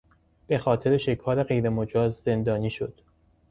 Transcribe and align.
بخاطر 0.49 0.97
شکار 0.97 1.43
غیرمجاز 1.43 2.13
زندانی 2.15 2.69
شد. 2.69 2.93